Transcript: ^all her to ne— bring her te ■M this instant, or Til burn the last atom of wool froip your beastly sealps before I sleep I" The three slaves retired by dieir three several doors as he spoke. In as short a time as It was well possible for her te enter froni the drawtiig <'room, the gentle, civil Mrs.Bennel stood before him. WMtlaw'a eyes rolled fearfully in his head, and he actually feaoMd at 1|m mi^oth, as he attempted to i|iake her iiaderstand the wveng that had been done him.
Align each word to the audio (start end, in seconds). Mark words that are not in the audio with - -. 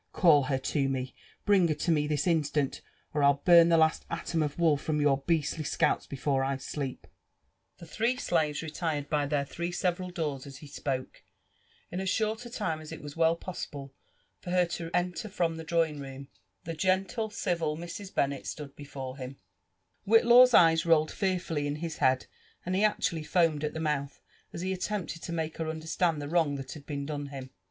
^all 0.15 0.47
her 0.47 0.57
to 0.57 0.89
ne— 0.89 1.13
bring 1.45 1.67
her 1.67 1.75
te 1.75 1.91
■M 1.91 2.09
this 2.09 2.25
instant, 2.25 2.81
or 3.13 3.21
Til 3.21 3.39
burn 3.45 3.69
the 3.69 3.77
last 3.77 4.03
atom 4.09 4.41
of 4.41 4.57
wool 4.57 4.75
froip 4.75 4.99
your 4.99 5.19
beastly 5.27 5.63
sealps 5.63 6.07
before 6.07 6.43
I 6.43 6.57
sleep 6.57 7.05
I" 7.05 7.17
The 7.81 7.85
three 7.85 8.17
slaves 8.17 8.63
retired 8.63 9.11
by 9.11 9.27
dieir 9.27 9.47
three 9.47 9.71
several 9.71 10.09
doors 10.09 10.47
as 10.47 10.57
he 10.57 10.65
spoke. 10.65 11.21
In 11.91 11.99
as 11.99 12.09
short 12.09 12.47
a 12.47 12.49
time 12.49 12.81
as 12.81 12.91
It 12.91 13.03
was 13.03 13.15
well 13.15 13.35
possible 13.35 13.93
for 14.39 14.49
her 14.49 14.65
te 14.65 14.89
enter 14.91 15.29
froni 15.29 15.57
the 15.57 15.65
drawtiig 15.65 15.99
<'room, 16.01 16.29
the 16.63 16.73
gentle, 16.73 17.29
civil 17.29 17.77
Mrs.Bennel 17.77 18.43
stood 18.43 18.75
before 18.75 19.17
him. 19.17 19.37
WMtlaw'a 20.07 20.55
eyes 20.55 20.83
rolled 20.83 21.11
fearfully 21.11 21.67
in 21.67 21.75
his 21.75 21.97
head, 21.97 22.25
and 22.65 22.73
he 22.75 22.83
actually 22.83 23.21
feaoMd 23.21 23.63
at 23.63 23.73
1|m 23.75 23.83
mi^oth, 23.83 24.19
as 24.51 24.61
he 24.61 24.73
attempted 24.73 25.21
to 25.21 25.31
i|iake 25.31 25.57
her 25.57 25.65
iiaderstand 25.65 26.19
the 26.19 26.25
wveng 26.25 26.57
that 26.57 26.71
had 26.71 26.87
been 26.87 27.05
done 27.05 27.27
him. 27.27 27.51